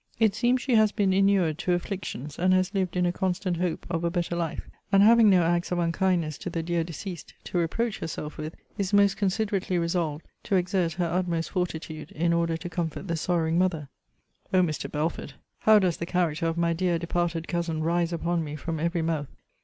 It 0.19 0.33
seems 0.33 0.63
she 0.63 0.73
has 0.73 0.91
been 0.91 1.13
inured 1.13 1.59
to 1.59 1.73
afflictions; 1.73 2.39
and 2.39 2.55
has 2.55 2.73
lived 2.73 2.95
in 2.97 3.05
a 3.05 3.11
constant 3.11 3.57
hope 3.57 3.85
of 3.87 4.03
a 4.03 4.09
better 4.09 4.35
life; 4.35 4.67
and, 4.91 5.03
having 5.03 5.29
no 5.29 5.43
acts 5.43 5.71
of 5.71 5.77
unkindness 5.77 6.39
to 6.39 6.49
the 6.49 6.63
dear 6.63 6.83
deceased 6.83 7.35
to 7.43 7.59
reproach 7.59 7.99
herself 7.99 8.35
with, 8.35 8.55
is 8.79 8.93
most 8.93 9.15
considerately 9.15 9.77
resolved 9.77 10.25
to 10.45 10.55
exert 10.55 10.93
her 10.93 11.05
utmost 11.05 11.51
fortitude 11.51 12.09
in 12.13 12.33
order 12.33 12.57
to 12.57 12.67
comfort 12.67 13.07
the 13.07 13.15
sorrowing 13.15 13.59
mother. 13.59 13.89
O 14.51 14.61
Mr. 14.63 14.89
Belford, 14.91 15.33
how 15.59 15.77
does 15.77 15.97
the 15.97 16.07
character 16.07 16.47
of 16.47 16.57
my 16.57 16.73
dear 16.73 16.97
departed 16.97 17.47
cousin 17.47 17.83
rise 17.83 18.11
upon 18.11 18.43
me 18.43 18.55
from 18.55 18.79
every 18.79 19.03
mouth! 19.03 19.29